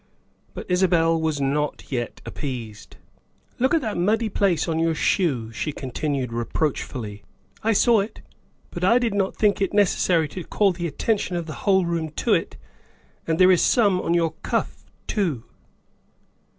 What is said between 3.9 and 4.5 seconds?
muddy